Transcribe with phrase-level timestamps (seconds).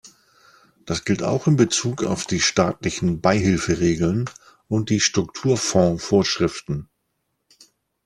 [0.87, 4.25] Das gilt auch in Bezug auf die staatlichen Beihilferegeln
[4.67, 6.89] und die Strukturfonds-Vorschriften.